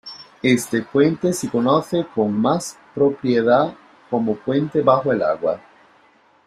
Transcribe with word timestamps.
Este 0.41 0.81
puente 0.81 1.31
se 1.31 1.47
conoce 1.47 2.07
con 2.15 2.33
más 2.33 2.75
propiedad 2.95 3.71
como 4.09 4.35
puente 4.35 4.81
bajo 4.81 5.11
el 5.11 5.21
agua. 5.21 5.61